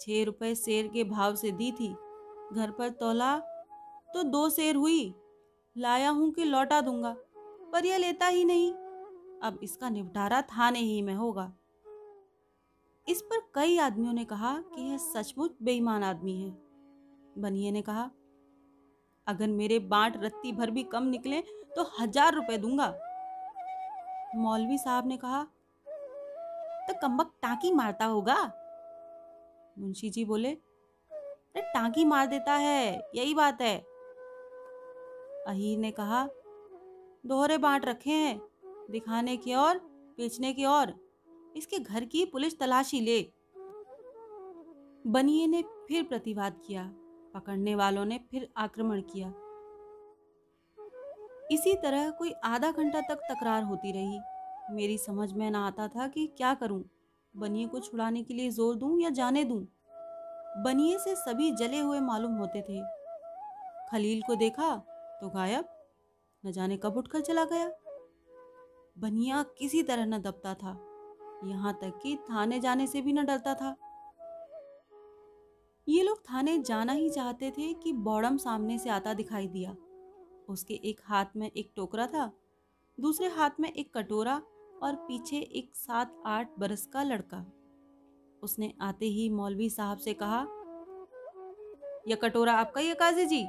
छह 0.00 0.24
रुपए 0.24 0.54
शेर 0.54 0.88
के 0.88 1.04
भाव 1.06 1.34
से 1.34 1.50
दी 1.52 1.70
थी। 1.72 1.88
घर 2.52 2.70
पर 2.70 2.88
तोला 2.90 3.36
तो 4.14 4.22
दो 4.24 4.48
शेर 4.50 4.76
हुई। 4.76 5.14
लाया 5.76 6.10
हूँ 6.10 6.30
कि 6.32 6.44
लौटा 6.44 6.80
दूँगा, 6.80 7.14
पर 7.72 7.86
यह 7.86 7.96
लेता 7.96 8.26
ही 8.26 8.44
नहीं। 8.44 8.72
अब 9.42 9.58
इसका 9.62 9.88
निपटारा 9.90 10.40
थाने 10.48 10.78
ही 10.80 11.00
में 11.02 11.14
होगा। 11.14 11.52
इस 13.06 13.22
पर 13.22 13.40
कई 13.54 13.78
आदमियों 13.78 14.12
ने 14.12 14.24
कहा 14.24 14.56
कि 14.74 14.82
यह 14.82 14.96
सचमुच 14.98 15.56
बेईमान 15.62 16.04
आदमी 16.04 16.40
है। 16.42 16.50
बनिए 17.38 17.70
ने 17.70 17.82
कहा, 17.82 18.10
अगर 19.26 19.48
मेरे 19.48 19.78
बांट 19.80 20.16
रत्ती 20.16 20.52
भर 20.52 20.70
भी 20.70 20.82
कम 20.84 21.06
निकले 21.06 21.40
तो 21.76 21.90
हज़ार 22.00 22.34
रुपए 22.34 22.56
दूँगा। 22.58 22.94
मौलवी 24.36 24.78
साहब 24.78 25.06
ने 25.06 25.16
कहा 25.16 25.46
तो 26.88 26.94
कम्बक 27.02 27.32
टांकी 27.42 27.72
मारता 27.72 28.04
होगा? 28.04 28.52
मुंशी 29.78 30.10
जी 30.10 30.24
बोले, 30.24 30.48
अरे, 30.48 31.62
टांकी 31.62 32.04
मार 32.04 32.26
देता 32.26 32.52
है, 32.52 33.10
यही 33.14 33.34
बात 33.34 33.60
है। 33.60 33.78
अहीर 35.46 35.78
ने 35.78 35.90
कहा, 35.90 36.28
दोहरे 37.26 37.58
बांट 37.58 37.84
रखे 37.84 38.10
हैं, 38.10 38.40
दिखाने 38.90 39.36
की 39.36 39.54
और 39.54 39.78
बेचने 40.16 40.52
की 40.52 40.64
और 40.64 41.04
इसके 41.56 41.78
घर 41.78 42.04
की 42.04 42.24
पुलिस 42.24 42.58
तलाशी 42.58 43.00
ले। 43.00 43.32
बनिए 45.06 45.46
ने 45.46 45.62
फिर 45.62 46.02
प्रतिवाद 46.02 46.60
किया, 46.66 46.90
पकड़ने 47.34 47.74
वालों 47.74 48.04
ने 48.04 48.18
फिर 48.30 48.52
आक्रमण 48.56 49.00
किया। 49.00 49.28
इसी 51.50 51.74
तरह 51.74 52.10
कोई 52.10 52.30
आधा 52.30 52.70
घंटा 52.70 53.00
तक 53.00 53.14
तकरार 53.14 53.62
होती 53.62 53.92
रही। 53.92 54.20
मेरी 54.70 54.96
समझ 54.98 55.32
में 55.32 55.50
ना 55.50 55.66
आता 55.66 55.86
था 55.88 56.06
कि 56.08 56.26
क्या 56.36 56.54
करूँ। 56.54 56.82
बनिए 57.34 57.66
को 57.66 57.80
छुड़ाने 57.80 58.22
के 58.22 58.34
लिए 58.34 58.50
ज़ोर 58.50 58.74
दूँ 58.76 58.98
या 59.00 59.10
जाने 59.10 59.44
दूँ? 59.44 59.60
बनिए 60.58 60.98
से 60.98 61.14
सभी 61.16 61.50
जले 61.52 61.78
हुए 61.78 62.00
मालूम 62.00 62.34
होते 62.34 62.62
थे। 62.62 62.80
खलील 63.90 64.22
को 64.22 64.34
देखा 64.34 64.74
तो 65.20 65.28
गायब, 65.28 65.68
न 66.44 66.52
जाने 66.52 66.76
कब 66.76 66.96
उठकर 66.96 67.20
चला 67.20 67.44
गया। 67.44 67.70
बनिया 68.96 69.42
किसी 69.58 69.82
तरह 69.82 70.06
न 70.06 70.18
दबता 70.18 70.54
था। 70.54 70.76
यहाँ 71.44 71.72
तक 71.74 71.98
कि 72.02 72.16
थाने 72.30 72.60
जाने 72.60 72.86
से 72.86 73.00
भी 73.00 73.12
न 73.12 73.24
डरता 73.24 73.54
था। 73.54 73.76
ये 75.88 76.02
लोग 76.02 76.20
थाने 76.22 76.58
जाना 76.58 76.92
ही 76.92 77.10
चाहते 77.10 77.50
थे 77.50 77.72
कि 77.74 77.92
बॉडम 77.92 78.36
सामने 78.36 78.78
से 78.78 78.90
आता 78.90 79.14
दिखाई 79.14 79.48
दिया। 79.48 79.76
उसके 80.48 80.74
एक 80.84 81.00
हाथ 81.04 81.36
में 81.36 81.50
एक 81.50 81.72
टोकरा 81.76 82.06
था, 82.06 82.30
दूसरे 82.98 83.28
हाथ 83.28 83.60
में 83.60 83.72
एक 83.72 83.92
कटोरा 83.96 84.40
और 84.84 84.94
पीछे 85.08 85.36
एक 85.36 85.76
सात 85.76 86.14
आठ 86.26 86.58
बरस 86.58 86.86
का 86.86 87.02
लड़का। 87.02 87.44
उसने 88.42 88.72
आते 88.80 89.06
ही 89.06 89.28
मौलवी 89.30 89.68
साहब 89.70 89.98
से 89.98 90.14
कहा, 90.14 90.40
यह 92.08 92.16
कटोरा 92.16 92.52
आपका 92.52 92.80
ही 92.80 92.94
काजी 92.94 93.24
जी? 93.26 93.46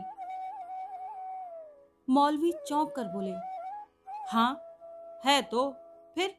मौलवी 2.08 2.52
चौंक 2.68 2.94
कर 2.96 3.04
बोले 3.04 3.34
हाँ 4.30 4.62
है 5.26 5.42
तो 5.42 5.70
फिर? 6.16 6.30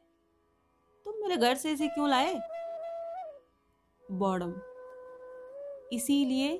तुम 1.05 1.13
मेरे 1.21 1.37
घर 1.37 1.55
से 1.55 1.71
इसे 1.71 1.87
क्यों 1.87 2.09
लाए? 2.09 2.33
बॉडम, 4.09 4.53
इसीलिए 5.93 6.57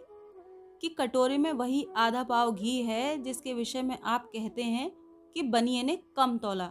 कि 0.81 0.89
कटोरे 0.89 1.37
में 1.37 1.51
वही 1.53 1.85
आधा 1.97 2.23
पाव 2.23 2.51
घी 2.51 2.81
है 2.81 3.17
जिसके 3.17 3.53
विषय 3.53 3.81
में 3.81 3.97
आप 3.99 4.29
कहते 4.33 4.63
हैं 4.63 4.89
कि 5.35 5.41
बनिए 5.43 5.83
ने 5.83 5.95
कम 6.17 6.37
तोला। 6.37 6.67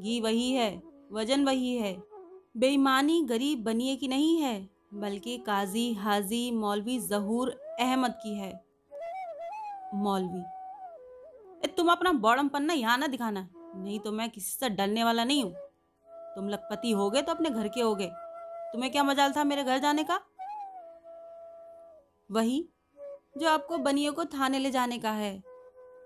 घी 0.00 0.20
वही 0.20 0.50
है 0.52 0.70
वज़न 1.12 1.44
वही 1.44 1.76
है। 1.76 1.96
बेईमानी 2.56 3.20
गरीब 3.24 3.62
बनिए 3.64 3.96
की 3.96 4.08
नहीं 4.08 4.36
है 4.38 4.58
बल्कि 4.94 5.36
काजी 5.38 5.92
हाजी 5.94 6.50
मौलवी 6.52 6.98
जहूर 7.00 7.50
अहमद 7.80 8.14
की 8.22 8.34
है। 8.34 8.52
मौलवी 9.96 10.42
ए, 11.62 11.66
तुम 11.68 11.90
अपना 11.92 12.12
बौड़म 12.14 12.48
पन्ना 12.48 12.74
यहाँ 12.74 12.96
ना 12.98 13.06
दिखाना 13.06 13.48
नहीं 13.54 13.98
तो 14.00 14.12
मैं 14.12 14.28
किसी 14.30 14.50
से 14.50 14.68
डरने 14.70 15.04
वाला 15.04 15.24
नहीं 15.24 15.42
हूँ। 15.42 15.52
तुम 16.34 16.48
लखपति 16.48 16.90
हो 16.92 17.08
गए 17.10 17.22
तो 17.22 17.32
अपने 17.32 17.50
घर 17.50 17.68
के 17.68 17.80
हो 17.80 17.94
गए। 17.94 18.10
तुम्हें 18.72 18.90
क्या 18.92 19.02
मजाल 19.04 19.32
था 19.32 19.44
मेरे 19.44 19.64
घर 19.64 19.78
जाने 19.78 20.04
का? 20.04 20.20
वही 22.30 22.68
जो 23.38 23.48
आपको 23.48 23.78
बनियों 23.78 24.12
को 24.12 24.24
थाने 24.24 24.58
ले 24.58 24.70
जाने 24.70 24.98
का 24.98 25.10
है। 25.12 25.36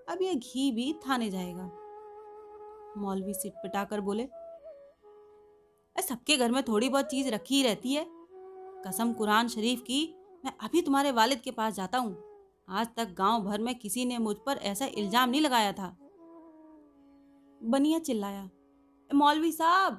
अब 0.09 0.21
यह 0.21 0.33
घी 0.33 0.71
भी 0.71 0.93
थाने 1.07 1.29
जाएगा। 1.29 1.69
मौलवी 2.97 3.33
सिट 3.33 3.53
पिटाकर 3.53 4.01
बोले 4.01 4.27
सबके 5.95 6.37
घर 6.37 6.51
में 6.51 6.61
थोड़ी 6.63 6.89
बहुत 6.89 7.05
चीज़ 7.05 7.29
रखी 7.29 7.55
ही 7.55 7.63
रहती 7.63 7.93
है। 7.93 8.05
कसम 8.87 9.13
कुरान 9.13 9.47
शरीफ 9.47 9.81
की, 9.81 10.15
मैं 10.45 10.51
अभी 10.63 10.81
तुम्हारे 10.81 11.11
वालिद 11.11 11.39
के 11.39 11.51
पास 11.51 11.73
जाता 11.73 11.97
हूँ। 11.97 12.17
आज 12.69 12.87
तक 12.97 13.13
गाँव 13.13 13.43
भर 13.43 13.61
में 13.61 13.73
किसी 13.75 14.05
ने 14.05 14.17
मुझ 14.17 14.35
पर 14.45 14.57
ऐसा 14.57 14.85
इल्ज़ाम 14.85 15.29
नहीं 15.29 15.41
लगाया 15.41 15.71
था। 15.71 15.87
बनिया 17.61 17.99
चिल्लाया 17.99 18.49
मौलवी 19.09 19.51
साहब, 19.51 19.93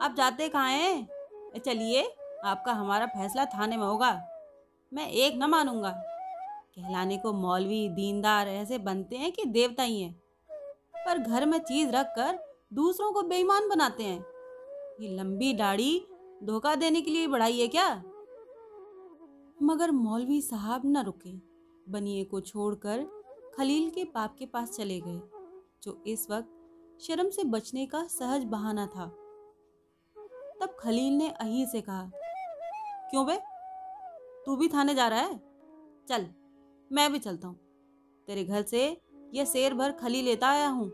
आप 0.00 0.14
जाते 0.16 0.48
कहाँ 0.48 0.70
हैं? 0.70 1.08
चलिए, 1.64 2.02
आपका 2.44 2.72
हमारा 2.72 3.06
फैसला 3.06 3.44
थाने 3.44 3.76
में 3.76 3.86
होगा। 3.86 4.12
मैं 4.92 5.08
एक 5.08 5.34
न 5.36 5.50
मानूँगा। 5.50 5.90
कहलाने 5.90 7.16
को 7.18 7.32
मौलवी 7.32 7.88
दीनदार 7.88 8.48
ऐसे 8.48 8.78
बनते 8.78 9.16
हैं 9.16 9.32
कि 9.32 9.44
देवता 9.44 9.82
ही 9.82 10.00
हैं। 10.00 10.20
पर 11.06 11.18
घर 11.18 11.46
में 11.46 11.58
चीज़ 11.58 11.90
रख 11.90 12.06
कर 12.06 12.38
दूसरों 12.72 13.12
को 13.12 13.22
बेईमान 13.22 13.68
बनाते 13.68 14.04
हैं। 14.04 14.20
ये 15.00 15.16
लंबी 15.16 15.52
दाढ़ी 15.52 16.06
धोखा 16.44 16.74
देने 16.74 17.00
के 17.00 17.10
लिए 17.10 17.26
बढ़ाई 17.26 17.60
है 17.60 17.68
क्या? 17.68 17.94
मगर 19.62 19.90
मौलवी 19.90 20.40
साहब 20.42 20.82
न 20.86 21.02
रुके। 21.04 21.32
बनिए 21.88 22.24
को 22.24 22.40
छोड़कर 22.40 23.04
खलील 23.54 23.90
के 23.90 24.04
पाप 24.04 24.34
के 24.38 24.46
पास 24.46 24.70
चले 24.70 25.00
गए, 25.00 25.20
जो 25.82 26.02
इस 26.06 26.26
वक्त 26.30 27.00
शर्म 27.00 27.30
से 27.30 27.44
बचने 27.44 27.86
का 27.86 28.06
सहज 28.06 28.44
बहाना 28.44 28.86
था। 28.86 29.06
तब 30.60 30.76
खलील 30.80 31.12
ने 31.12 31.28
अही 31.30 31.66
से 31.66 31.80
कहा, 31.80 32.10
क्यों 33.10 33.26
बे? 33.26 33.36
तू 34.46 34.56
भी 34.56 34.68
थाने 34.68 34.94
जा 34.94 35.08
रहा 35.08 35.20
है? 35.20 35.38
चल, 36.08 36.26
मैं 36.90 37.12
भी 37.12 37.18
चलता 37.18 37.48
हूँ। 37.48 37.58
तेरे 38.28 38.44
घर 38.44 38.62
से 38.62 39.00
यह 39.32 39.44
शेर 39.44 39.74
भर 39.74 39.92
खली 39.92 40.22
लेता 40.22 40.48
आया 40.48 40.68
हूँ। 40.68 40.90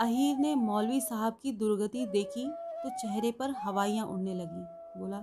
अहीर 0.00 0.36
ने 0.36 0.54
मौलवी 0.54 1.00
साहब 1.00 1.38
की 1.42 1.52
दुर्गति 1.54 2.06
देखी 2.06 2.46
तो 2.78 2.90
चेहरे 2.92 3.30
पर 3.32 3.54
हवाइयाँ 3.58 4.06
उड़ने 4.06 4.34
लगी। 4.34 5.00
बोला, 5.00 5.18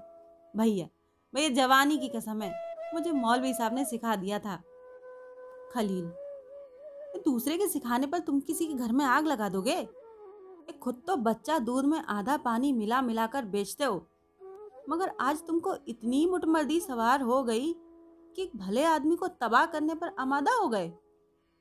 भैया 0.54 0.88
भैया 1.34 1.50
जवानी 1.56 1.98
की 1.98 2.08
कसम 2.10 2.42
है, 2.42 2.54
मुझे 2.94 3.12
मौलवी 3.12 3.54
साहब 3.54 3.74
ने 3.74 3.86
सिखा 3.86 4.16
दिया 4.16 4.40
था। 4.40 4.62
खलील 5.74 6.12
दूसरे 7.26 7.58
के 7.58 7.68
सिखाने 7.68 8.08
पर 8.08 8.20
तुम 8.20 8.40
किसी 8.40 8.66
के 8.66 8.74
घर 8.76 8.92
में 8.92 9.04
आग 9.06 9.28
लगा 9.28 9.50
दोगे? 9.50 9.84
खुद 10.82 11.02
तो 11.08 11.16
बच्चा 11.18 11.58
दूध 11.60 11.86
में 11.86 12.00
आधा 12.00 12.36
पानी 12.40 12.72
मिला 12.74 13.02
मिलाकर 13.02 13.46
बेचते 13.46 13.84
हो, 13.84 14.06
मगर 14.90 15.12
आज 15.22 15.46
तुमको 15.48 15.76
इतनी 15.88 16.26
मुटमर्दी 16.28 16.80
सवार 16.80 17.22
हो 17.22 17.42
गई 17.44 17.74
कि 18.36 18.42
एक 18.44 18.56
भले 18.58 18.84
आदमी 18.86 19.16
को 19.16 19.28
तबाह 19.28 19.66
करने 19.66 19.96
पर 19.96 20.12
आमादा 20.20 20.52
हो 20.54 20.68
गए। 20.68 20.90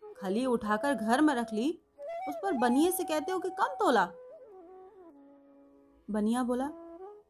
खली 0.02 0.45
उठाकर 0.47 0.95
घर 0.95 1.21
में 1.21 1.35
रख 1.35 1.52
ली। 1.52 1.69
उस 2.28 2.35
पर 2.43 2.52
बनिए 2.58 2.91
से 2.91 3.04
कहते 3.04 3.32
हो 3.32 3.39
कि 3.39 3.50
कम 3.50 3.75
तोला। 3.78 4.04
बनिया 6.08 6.43
बोला, 6.43 6.67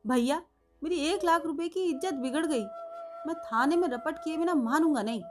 भैया, 0.06 0.42
मेरी 0.82 0.96
एक 1.06 1.24
लाख 1.24 1.46
रुपए 1.46 1.68
की 1.68 1.82
इज़्ज़त 1.82 2.14
बिगड़ 2.14 2.46
गई। 2.46 2.64
मैं 3.26 3.34
थाने 3.36 3.76
में 3.76 3.88
रपट 3.88 4.18
किए 4.18 4.36
बिना 4.36 4.54
मानूँगा 4.54 5.02
नहीं। 5.02 5.22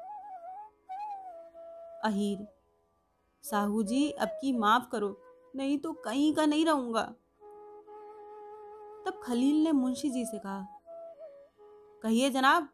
अहीर, 2.04 2.48
साहू 3.44 3.84
जी, 3.84 4.10
अब 4.12 4.38
की 4.42 4.52
माफ़ 4.58 4.90
करो, 4.92 5.18
नहीं 5.56 5.78
तो 5.78 5.94
कहीं 5.94 6.34
का 6.34 6.46
नहीं 6.46 6.66
रहूँगा। 6.66 7.04
तब 9.06 9.20
खलील 9.24 9.64
ने 9.64 9.72
मुंशी 9.72 10.10
जी 10.10 10.26
से 10.26 10.40
कहा, 10.40 10.66
कहिए 12.04 12.30
जनाब 12.30 12.70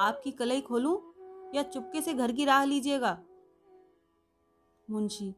आपकी 0.00 0.30
कलई 0.30 0.60
खोलूं 0.60 0.96
या 1.54 1.62
चुपके 1.62 2.00
से 2.02 2.12
घर 2.14 2.32
की 2.32 2.44
राह 2.44 2.64
लीजिएगा? 2.64 3.18
मुंशी, 4.88 5.34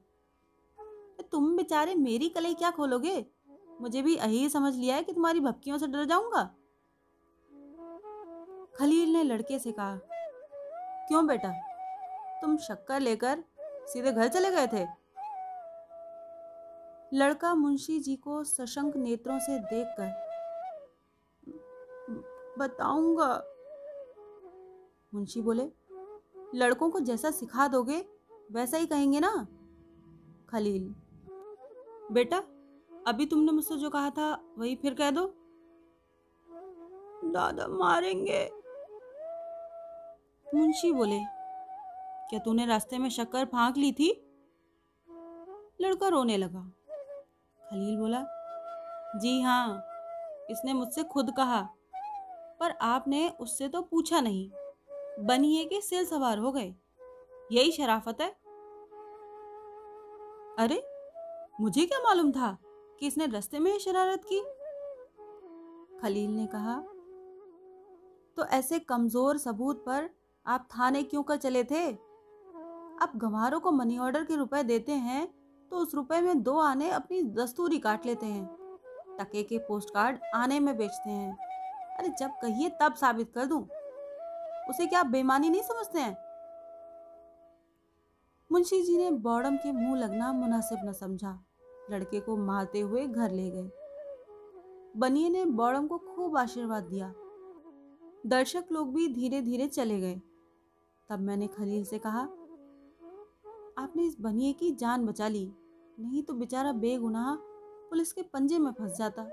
तुम 1.33 1.57
बेचारे 1.57 1.95
मेरी 1.95 2.29
कलई 2.29 2.55
क्या 2.55 2.71
खोलोगे? 2.71 3.25
मुझे 3.81 4.03
भी 4.03 4.17
यही 4.17 4.49
समझ 4.49 4.75
लिया 4.75 4.97
है 4.97 5.03
कि 5.03 5.12
तुम्हारी 5.12 5.40
भपकियों 5.40 5.79
से 5.79 5.87
डर 5.87 6.05
जाऊँगा। 6.05 6.43
खलील 8.75 9.12
ने 9.12 9.23
लड़के 9.23 9.59
से 9.59 9.73
कहा, 9.73 9.99
क्यों 11.09 11.27
बेटा? 11.27 11.53
तुम 12.40 12.57
शक्कर 12.57 13.01
लेकर 13.01 13.45
सीधे 13.61 14.12
घर 14.12 14.29
चले 14.29 14.51
गए 14.51 14.67
थे? 14.67 14.87
लड़का 17.12 17.55
मुंशी 17.55 17.99
जी 18.01 18.17
को 18.17 18.43
सशंक 18.45 18.97
नेत्रों 18.97 19.38
से 19.38 19.59
देखकर, 19.59 20.23
बताऊँगा 22.59 23.35
मुंशी 25.14 25.40
बोले, 25.40 25.64
लड़कों 26.55 26.90
को 26.90 27.00
जैसा 27.00 27.31
सिखा 27.31 27.68
दोगे, 27.68 27.98
वैसा 28.53 28.77
ही 28.77 28.87
कहेंगे 28.87 29.20
ना? 29.20 29.46
खलील, 30.48 30.94
बेटा, 32.12 32.38
अभी 33.07 33.27
तुमने 33.27 33.53
मुझसे 33.53 33.77
जो 33.77 33.90
कहा 33.90 34.11
था, 34.11 34.55
वही 34.59 34.74
फिर 34.77 34.94
कह 34.94 35.11
दो। 35.11 35.27
दादा 37.24 37.66
मारेंगे। 37.68 38.44
मुंशी 40.46 40.92
बोले, 40.92 41.20
क्या 42.31 42.38
तूने 42.38 42.66
रास्ते 42.66 42.98
में 42.98 43.09
शक्कर 43.11 43.44
फांक 43.44 43.77
ली 43.77 43.92
थी? 43.92 44.11
लड़का 45.81 46.09
रोने 46.09 46.37
लगा। 46.37 46.70
खलील 47.64 47.96
बोला, 47.98 48.24
जी 49.16 49.40
हाँ 49.40 49.85
इसने 50.50 50.72
मुझसे 50.72 51.03
खुद 51.05 51.31
कहा, 51.37 51.62
पर 52.61 52.70
आपने 52.70 53.29
उससे 53.40 53.68
तो 53.68 53.83
पूछा 53.83 54.20
नहीं। 54.20 54.50
बनिए 55.20 55.64
के 55.64 55.81
सिल 55.81 56.05
सवार 56.07 56.38
हो 56.38 56.53
गए? 56.53 56.74
यही 57.53 57.72
शराफत 57.72 58.20
है? 58.20 58.29
अरे, 60.59 60.83
मुझे 61.61 61.85
क्या 61.87 61.98
मालूम 61.98 62.33
था 62.33 62.57
कि 63.00 63.07
इसने 63.07 63.27
रास्ते 63.27 63.59
में 63.59 63.79
शरारत 63.79 64.24
की? 64.24 64.40
खलील 66.00 66.31
ने 66.31 66.46
कहा 66.46 66.77
तो 68.37 68.44
ऐसे 68.46 68.79
कमज़ोर 68.79 69.38
सबूत 69.38 69.85
पर 69.87 70.09
आप 70.46 70.66
थाने 70.70 71.03
क्यों 71.03 71.22
कर 71.22 71.37
चले 71.37 71.64
थे? 71.64 71.90
आप 73.03 73.12
गंवारों 73.16 73.61
को 73.61 73.70
मनी 73.72 73.98
ऑर्डर 73.98 74.24
के 74.24 74.37
रुपए 74.37 74.62
देते 74.62 74.92
हैं 74.92 75.27
तो 75.70 75.77
उस 75.77 75.94
रुपए 75.94 76.20
में 76.20 76.42
दो 76.42 76.59
आने 76.59 76.90
अपनी 76.90 77.22
दस्तूरी 77.22 77.79
काट 77.79 78.07
लेते 78.07 78.27
हैं। 78.27 78.46
टके 79.20 79.42
के 79.42 79.59
पोस्ट 79.59 79.90
कार्ड 79.90 80.18
आने 80.35 80.61
में 80.61 80.77
बेचते 80.77 81.11
हैं। 81.11 81.37
अरे, 81.98 82.09
जब 82.09 82.31
कहिए 82.42 82.68
तब 82.83 82.94
साबित 82.94 83.33
कर 83.35 83.44
दूँ। 83.44 83.66
उसे 84.68 84.87
क्या 84.87 85.03
बेमानी 85.03 85.50
नहीं 85.50 85.62
समझते 85.62 85.98
हैं? 86.00 86.16
मुंशी 88.53 88.83
जी 88.83 88.96
ने 88.98 89.11
बॉडम 89.11 89.57
के 89.57 89.72
मुँह 89.72 89.98
लगना 89.98 90.33
मुनासिब 90.33 90.79
न 90.85 90.92
समझा। 90.92 91.44
लड़के 91.90 92.20
को 92.20 92.37
मारते 92.37 92.81
हुए 92.81 93.07
घर 93.07 93.31
ले 93.31 93.50
गए। 93.50 93.70
बनिए 94.96 95.29
ने 95.29 95.44
बॉडम 95.44 95.87
को 95.87 95.98
खूब 95.98 96.37
आशीर्वाद 96.37 96.85
दिया। 96.85 97.14
दर्शक 98.27 98.64
लोग 98.72 98.94
भी 98.94 99.09
धीरे 99.09 99.40
धीरे 99.40 99.66
चले 99.66 100.00
गए। 100.00 100.20
तब 101.09 101.20
मैंने 101.20 101.46
खलील 101.46 101.85
से 101.85 101.98
कहा, 101.98 102.20
आपने 103.79 104.03
इस 104.03 104.16
बनिए 104.20 104.53
की 104.53 104.70
जान 104.70 105.07
बचा 105.07 105.29
ली। 105.29 105.53
नहीं 106.00 106.22
तो 106.22 106.35
बेचारा 106.35 106.72
बेगुनाह 106.72 107.35
पुलिस 107.90 108.12
के 108.12 108.22
पंजे 108.22 108.59
में 108.59 108.72
फंस 108.72 108.96
जाता। 108.98 109.24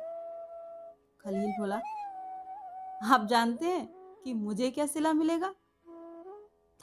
खलील 1.22 1.52
बोला, 1.60 1.82
आप 3.16 3.26
जानते 3.26 3.66
हैं 3.66 4.01
कि 4.24 4.34
मुझे 4.34 4.72
क्या 4.72 4.86
सिला 4.86 5.14
मिलेगा? 5.14 5.56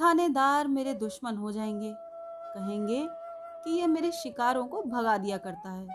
थानेदार 0.01 0.69
मेरे 0.69 0.95
दुश्मन 0.95 1.37
हो 1.37 1.53
जाएँगे। 1.53 1.95
कहेंगे 2.55 3.09
कि 3.65 3.71
ये 3.71 3.87
मेरे 3.87 4.13
शिकारों 4.13 4.67
को 4.67 4.83
भगा 4.83 5.19
दिया 5.19 5.39
करता 5.39 5.71
है। 5.71 5.89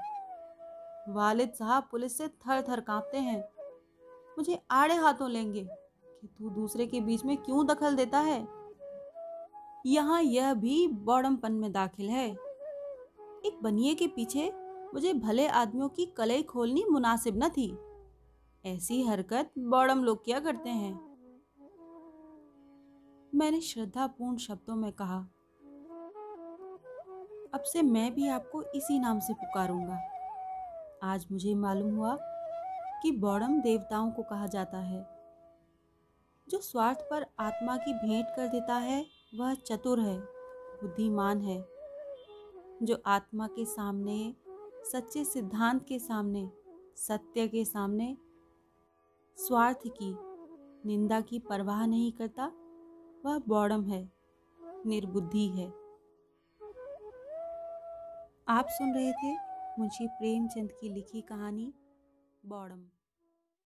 वालिद 1.09 1.49
साहब 1.49 1.83
पुलिस 1.91 2.17
से 2.17 2.27
थर 2.27 2.61
थर 2.61 2.79
कांपते 2.79 3.17
हैं। 3.17 3.49
मुझे 4.37 4.63
आड़े 4.71 4.95
हाथों 4.95 5.29
लेंगे 5.29 5.67
कि 6.21 6.27
तू 6.27 6.49
दूसरे 6.49 6.87
के 6.87 7.01
बीच 7.01 7.25
में 7.25 7.37
क्यों 7.37 7.67
दखल 7.67 7.95
देता 7.95 8.19
है? 8.19 8.47
यहाँ 9.85 10.21
यह 10.21 10.53
भी 10.53 10.87
बौड़मपन 10.87 11.51
में 11.51 11.71
दाखिल 11.71 12.09
है। 12.09 12.29
एक 13.45 13.59
बनिए 13.63 13.95
के 13.95 14.07
पीछे 14.07 14.53
मुझे 14.93 15.13
भले 15.13 15.47
आदमियों 15.47 15.89
की 15.89 16.05
कलई 16.05 16.43
खोलनी 16.43 16.85
मुनासिब 16.91 17.43
न 17.43 17.49
थी। 17.49 17.77
ऐसी 18.65 19.03
हरकत 19.03 19.51
बौड़म 19.59 20.03
लोग 20.03 20.25
क्या 20.25 20.39
करते 20.39 20.69
हैं। 20.69 21.12
मैंने 23.35 23.61
श्रद्धापूर्ण 23.61 24.37
शब्दों 24.37 24.75
में 24.75 24.91
कहा, 24.91 25.17
अब 27.53 27.61
से 27.61 27.81
मैं 27.81 28.13
भी 28.13 28.27
आपको 28.27 28.63
इसी 28.63 28.99
नाम 28.99 29.19
से 29.19 29.33
पुकारूँगा। 29.33 29.99
आज 31.03 31.27
मुझे 31.31 31.55
मालूम 31.55 31.95
हुआ 31.95 32.17
कि 33.03 33.11
बौड़म 33.11 33.61
देवताओं 33.61 34.11
को 34.11 34.23
कहा 34.23 34.47
जाता 34.47 34.77
है। 34.77 35.07
जो 36.49 36.57
स्वार्थ 36.57 36.97
पर 36.99 37.25
आत्मा 37.39 37.77
की 37.77 37.93
भेंट 37.93 38.25
कर 38.35 38.47
देता 38.47 38.75
है, 38.75 39.05
वह 39.35 39.53
चतुर 39.53 39.99
है, 39.99 40.19
बुद्धिमान 40.81 41.41
है। 41.41 41.67
जो 42.83 43.03
आत्मा 43.05 43.47
के 43.47 43.65
सामने, 43.65 44.35
सच्चे 44.91 45.25
सिद्धांत 45.25 45.85
के 45.87 45.99
सामने, 45.99 46.51
सत्य 46.95 47.47
के 47.47 47.65
सामने 47.65 48.17
स्वार्थ 49.37 49.81
की, 49.87 50.17
निंदा 50.87 51.21
की 51.21 51.39
परवाह 51.39 51.85
नहीं 51.85 52.11
करता 52.11 52.51
वह 53.23 53.37
बॉडम 53.47 53.83
है, 53.83 54.01
निर्बुद्धि 54.85 55.47
है। 55.47 55.67
आप 58.47 58.67
सुन 58.69 58.93
रहे 58.93 59.11
थे 59.11 59.31
मुंशी 59.79 60.07
प्रेमचंद 60.07 60.71
की 60.71 60.89
लिखी 60.89 61.21
कहानी 61.21 61.73
बौड़म। 62.43 62.83